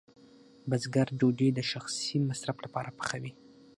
بزګر 0.69 1.07
ډوډۍ 1.19 1.49
د 1.53 1.59
شخصي 1.71 2.17
مصرف 2.29 2.57
لپاره 2.65 2.89
پخوي. 2.97 3.31